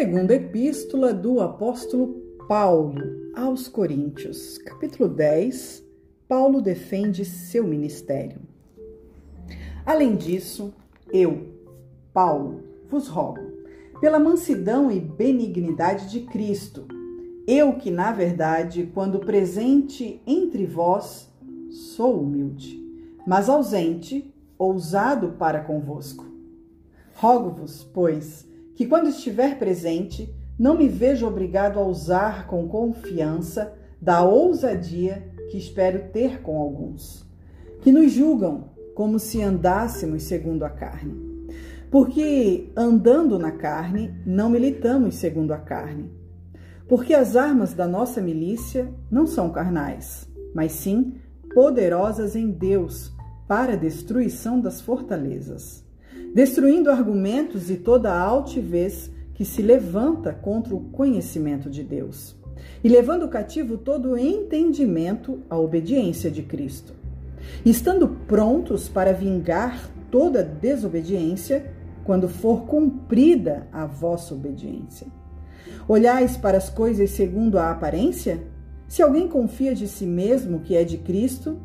Segunda 0.00 0.34
Epístola 0.34 1.12
do 1.12 1.42
Apóstolo 1.42 2.22
Paulo 2.48 3.02
aos 3.34 3.68
Coríntios, 3.68 4.56
capítulo 4.56 5.10
10. 5.10 5.84
Paulo 6.26 6.62
defende 6.62 7.22
seu 7.22 7.64
ministério. 7.64 8.40
Além 9.84 10.16
disso, 10.16 10.72
eu, 11.12 11.48
Paulo, 12.14 12.62
vos 12.88 13.08
rogo, 13.08 13.42
pela 14.00 14.18
mansidão 14.18 14.90
e 14.90 14.98
benignidade 14.98 16.08
de 16.08 16.20
Cristo, 16.20 16.86
eu 17.46 17.74
que, 17.74 17.90
na 17.90 18.10
verdade, 18.10 18.90
quando 18.94 19.18
presente 19.18 20.22
entre 20.26 20.64
vós, 20.64 21.30
sou 21.68 22.22
humilde, 22.22 22.82
mas 23.26 23.50
ausente, 23.50 24.34
ousado 24.58 25.32
para 25.38 25.60
convosco. 25.60 26.24
Rogo-vos, 27.12 27.84
pois, 27.84 28.48
que 28.80 28.86
quando 28.86 29.10
estiver 29.10 29.58
presente, 29.58 30.34
não 30.58 30.74
me 30.74 30.88
vejo 30.88 31.26
obrigado 31.26 31.78
a 31.78 31.84
usar 31.84 32.46
com 32.46 32.66
confiança 32.66 33.74
da 34.00 34.22
ousadia 34.22 35.22
que 35.50 35.58
espero 35.58 36.10
ter 36.10 36.40
com 36.40 36.58
alguns, 36.58 37.30
que 37.82 37.92
nos 37.92 38.10
julgam 38.10 38.70
como 38.94 39.18
se 39.18 39.42
andássemos 39.42 40.22
segundo 40.22 40.64
a 40.64 40.70
carne. 40.70 41.14
Porque 41.90 42.72
andando 42.74 43.38
na 43.38 43.52
carne, 43.52 44.14
não 44.24 44.48
militamos 44.48 45.16
segundo 45.16 45.52
a 45.52 45.58
carne. 45.58 46.10
Porque 46.88 47.12
as 47.12 47.36
armas 47.36 47.74
da 47.74 47.86
nossa 47.86 48.22
milícia 48.22 48.90
não 49.10 49.26
são 49.26 49.50
carnais, 49.50 50.26
mas 50.54 50.72
sim 50.72 51.16
poderosas 51.52 52.34
em 52.34 52.50
Deus 52.50 53.12
para 53.46 53.74
a 53.74 53.76
destruição 53.76 54.58
das 54.58 54.80
fortalezas 54.80 55.84
destruindo 56.34 56.90
argumentos 56.90 57.70
e 57.70 57.76
toda 57.76 58.12
altivez 58.12 59.10
que 59.34 59.44
se 59.44 59.62
levanta 59.62 60.32
contra 60.32 60.74
o 60.74 60.80
conhecimento 60.90 61.70
de 61.70 61.82
Deus, 61.82 62.36
e 62.84 62.88
levando 62.88 63.28
cativo 63.28 63.78
todo 63.78 64.10
o 64.10 64.18
entendimento 64.18 65.40
à 65.48 65.58
obediência 65.58 66.30
de 66.30 66.42
Cristo, 66.42 66.94
estando 67.64 68.08
prontos 68.26 68.88
para 68.88 69.12
vingar 69.12 69.90
toda 70.10 70.42
desobediência 70.42 71.72
quando 72.04 72.28
for 72.28 72.66
cumprida 72.66 73.66
a 73.72 73.86
vossa 73.86 74.34
obediência. 74.34 75.06
Olhais 75.88 76.36
para 76.36 76.58
as 76.58 76.68
coisas 76.68 77.10
segundo 77.10 77.58
a 77.58 77.70
aparência? 77.70 78.42
Se 78.88 79.02
alguém 79.02 79.28
confia 79.28 79.74
de 79.74 79.86
si 79.86 80.04
mesmo 80.04 80.60
que 80.60 80.76
é 80.76 80.84
de 80.84 80.98
Cristo, 80.98 81.58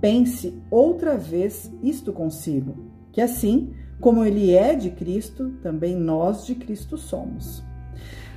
pense 0.00 0.60
outra 0.70 1.16
vez 1.16 1.72
isto 1.82 2.12
consigo, 2.12 2.74
que 3.12 3.20
assim 3.20 3.72
como 4.00 4.24
ele 4.24 4.52
é 4.52 4.74
de 4.74 4.90
Cristo, 4.90 5.50
também 5.62 5.96
nós 5.96 6.44
de 6.44 6.54
Cristo 6.54 6.96
somos. 6.96 7.62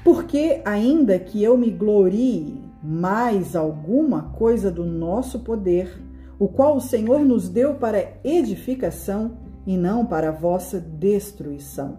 Porque, 0.04 0.62
ainda 0.64 1.20
que 1.20 1.44
eu 1.44 1.58
me 1.58 1.70
glorie 1.70 2.62
mais 2.82 3.56
alguma 3.56 4.24
coisa 4.38 4.72
do 4.72 4.86
nosso 4.86 5.40
poder, 5.40 6.02
o 6.40 6.48
qual 6.48 6.78
o 6.78 6.82
Senhor 6.82 7.20
nos 7.26 7.50
deu 7.50 7.76
para 7.76 8.14
edificação 8.24 9.38
e 9.66 9.76
não 9.76 10.06
para 10.06 10.32
vossa 10.32 10.80
destruição. 10.80 11.98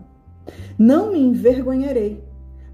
Não 0.78 1.12
me 1.12 1.20
envergonharei, 1.20 2.24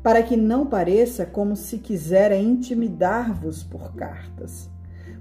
para 0.02 0.22
que 0.22 0.36
não 0.36 0.66
pareça 0.66 1.24
como 1.26 1.56
se 1.56 1.78
quisera 1.78 2.36
intimidar-vos 2.36 3.64
por 3.64 3.94
cartas. 3.94 4.70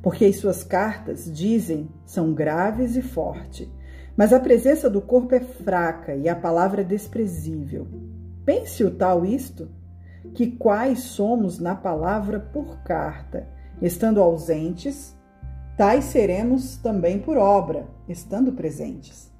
Porque 0.01 0.25
as 0.25 0.35
suas 0.35 0.63
cartas, 0.63 1.31
dizem, 1.33 1.89
são 2.05 2.33
graves 2.33 2.95
e 2.97 3.01
fortes 3.01 3.67
mas 4.15 4.31
a 4.31 4.39
presença 4.39 4.89
do 4.89 5.01
corpo 5.01 5.33
é 5.33 5.39
fraca 5.39 6.15
e 6.15 6.29
a 6.29 6.35
palavra 6.35 6.81
é 6.81 6.83
desprezível. 6.83 7.87
Pense 8.45 8.83
o 8.83 8.91
tal 8.91 9.25
isto, 9.25 9.69
que 10.33 10.47
quais 10.47 10.99
somos 10.99 11.59
na 11.59 11.75
palavra 11.75 12.39
por 12.39 12.83
carta, 12.83 13.47
estando 13.81 14.21
ausentes, 14.21 15.15
tais 15.77 16.05
seremos 16.05 16.77
também 16.77 17.19
por 17.19 17.37
obra, 17.37 17.87
estando 18.07 18.53
presentes. 18.53 19.31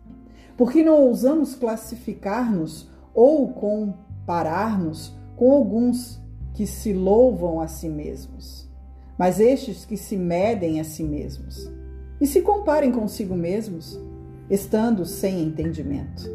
Porque 0.57 0.83
não 0.83 1.01
ousamos 1.01 1.55
classificar-nos 1.55 2.89
ou 3.13 3.49
comparar-nos 3.53 5.15
com 5.35 5.51
alguns 5.51 6.21
que 6.53 6.67
se 6.67 6.93
louvam 6.93 7.59
a 7.59 7.67
si 7.67 7.89
mesmos, 7.89 8.69
mas 9.17 9.39
estes 9.39 9.85
que 9.85 9.97
se 9.97 10.15
medem 10.15 10.79
a 10.79 10.83
si 10.83 11.03
mesmos 11.03 11.71
e 12.21 12.27
se 12.27 12.41
comparem 12.41 12.91
consigo 12.91 13.35
mesmos 13.35 13.99
estando 14.49 15.05
sem 15.05 15.41
entendimento. 15.41 16.29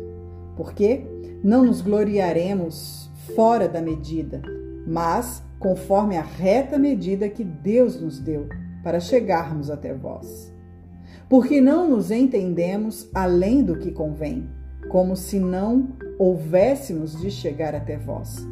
Porque 0.57 1.05
não 1.43 1.65
nos 1.65 1.81
gloriaremos 1.81 3.11
fora 3.35 3.69
da 3.69 3.81
medida, 3.81 4.43
mas 4.87 5.43
conforme 5.59 6.17
a 6.17 6.23
reta 6.23 6.79
medida 6.79 7.29
que 7.29 7.45
Deus 7.45 8.01
nos 8.01 8.19
deu 8.19 8.49
para 8.83 9.01
chegarmos 9.01 9.71
até 9.71 9.93
vós. 9.93 10.53
Porque 11.29 11.61
não 11.61 11.89
nos 11.89 12.11
entendemos 12.11 13.09
além 13.13 13.63
do 13.63 13.77
que 13.79 13.91
convém, 13.91 14.49
como 14.89 15.15
se 15.15 15.39
não 15.39 15.91
houvéssemos 16.19 17.21
de 17.21 17.31
chegar 17.31 17.75
até 17.75 17.99
vós. 17.99 18.47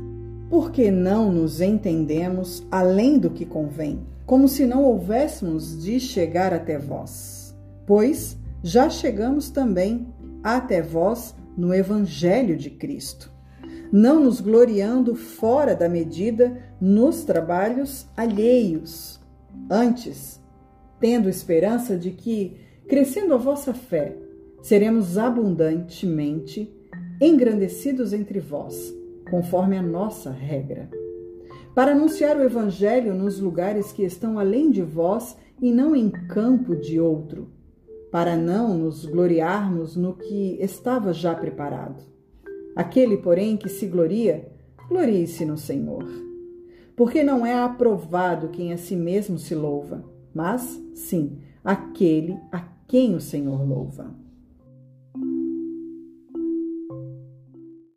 Porque 0.51 0.91
não 0.91 1.33
nos 1.33 1.61
entendemos 1.61 2.67
além 2.71 3.19
do 3.19 3.31
que 3.31 3.47
convém, 3.47 4.01
como 4.27 4.47
se 4.47 4.67
não 4.67 4.85
houvéssemos 4.85 5.83
de 5.83 5.99
chegar 5.99 6.53
até 6.53 6.79
vós. 6.79 7.57
Pois 7.87 8.37
já 8.67 8.91
chegamos 8.91 9.49
também 9.49 10.13
até 10.43 10.83
vós 10.83 11.37
no 11.57 11.73
Evangelho 11.73 12.57
de 12.57 12.69
Cristo, 12.69 13.33
não 13.93 14.19
nos 14.19 14.41
gloriando 14.41 15.15
fora 15.15 15.73
da 15.73 15.89
medida 15.89 16.61
nos 16.81 17.23
trabalhos 17.23 18.09
alheios, 18.17 19.21
antes, 19.71 20.43
tendo 20.99 21.29
esperança 21.29 21.97
de 21.97 22.11
que, 22.11 22.57
crescendo 22.89 23.35
a 23.35 23.37
vossa 23.37 23.73
fé, 23.73 24.17
seremos 24.61 25.17
abundantemente 25.17 26.69
engrandecidos 27.21 28.13
entre 28.13 28.41
vós, 28.41 28.93
conforme 29.31 29.79
a 29.79 29.83
nossa 29.83 30.33
regra, 30.33 30.91
para 31.73 31.93
anunciar 31.93 32.37
o 32.37 32.43
Evangelho 32.43 33.15
nos 33.15 33.39
lugares 33.39 33.93
que 33.93 34.03
estão 34.03 34.41
além 34.41 34.73
de 34.73 34.83
vós 34.83 35.37
e 35.63 35.71
não 35.71 35.95
em 35.95 36.11
campo 36.11 36.75
de 36.75 36.99
outro 36.99 37.55
para 38.17 38.35
não 38.35 38.79
nos 38.79 39.05
gloriarmos 39.05 39.95
no 39.95 40.15
que 40.15 40.57
estava 40.59 41.13
já 41.13 41.35
preparado. 41.35 42.03
Aquele, 42.75 43.19
porém, 43.19 43.59
que 43.59 43.69
se 43.69 43.87
gloria, 43.87 44.51
glorie-se 44.89 45.45
no 45.45 45.59
Senhor. 45.59 46.03
Porque 46.97 47.23
não 47.23 47.45
é 47.45 47.53
aprovado 47.63 48.49
quem 48.49 48.73
a 48.73 48.79
si 48.79 48.97
mesmo 48.97 49.39
se 49.39 49.55
louva, 49.55 50.03
mas 50.33 50.83
sim 50.95 51.41
aquele 51.63 52.39
a 52.51 52.61
quem 52.89 53.15
o 53.15 53.21
Senhor 53.21 53.63
louva. 53.69 54.11